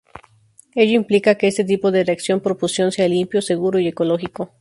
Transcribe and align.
Ello 0.73 0.95
implica 0.97 1.35
que 1.37 1.45
este 1.47 1.63
tipo 1.63 1.91
de 1.91 2.03
reacción, 2.03 2.39
por 2.41 2.57
fusión, 2.57 2.91
sea 2.91 3.07
limpio, 3.07 3.39
seguro 3.43 3.77
y 3.77 3.87
ecológico. 3.87 4.49